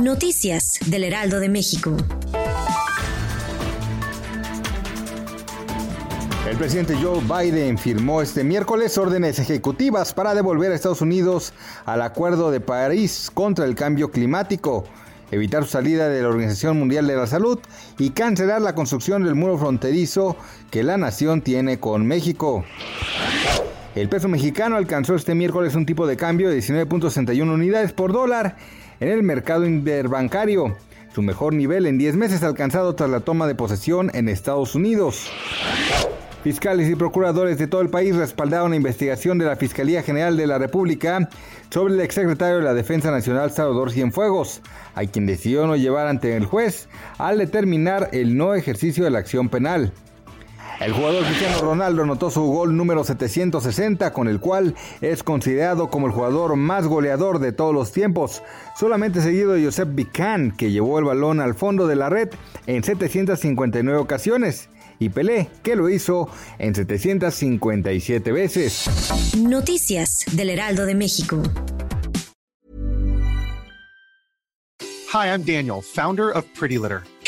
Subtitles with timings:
[0.00, 1.94] Noticias del Heraldo de México.
[6.48, 11.52] El presidente Joe Biden firmó este miércoles órdenes ejecutivas para devolver a Estados Unidos
[11.84, 14.84] al Acuerdo de París contra el cambio climático,
[15.30, 17.58] evitar su salida de la Organización Mundial de la Salud
[17.98, 20.34] y cancelar la construcción del muro fronterizo
[20.70, 22.64] que la nación tiene con México.
[23.96, 28.56] El peso mexicano alcanzó este miércoles un tipo de cambio de 19.61 unidades por dólar
[29.00, 30.76] en el mercado interbancario,
[31.12, 35.28] su mejor nivel en 10 meses alcanzado tras la toma de posesión en Estados Unidos.
[36.44, 40.46] Fiscales y procuradores de todo el país respaldaron la investigación de la Fiscalía General de
[40.46, 41.28] la República
[41.68, 44.62] sobre el exsecretario de la Defensa Nacional Salvador Cienfuegos,
[44.94, 49.18] a quien decidió no llevar ante el juez al determinar el no ejercicio de la
[49.18, 49.92] acción penal.
[50.80, 56.06] El jugador Cristiano Ronaldo anotó su gol número 760, con el cual es considerado como
[56.06, 58.42] el jugador más goleador de todos los tiempos,
[58.78, 62.30] solamente seguido de Josep Bican, que llevó el balón al fondo de la red
[62.66, 69.36] en 759 ocasiones y Pelé, que lo hizo en 757 veces.
[69.36, 71.42] Noticias del Heraldo de México.
[75.12, 77.02] Hi, I'm Daniel, founder of Pretty Litter.